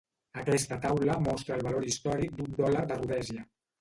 Aquesta 0.43 0.77
taula 0.85 1.17
mostra 1.27 1.57
el 1.57 1.63
valor 1.67 1.85
històric 1.91 2.35
d'un 2.41 2.51
dòlar 2.63 2.87
de 2.93 2.99
Rhodèsia. 3.03 3.51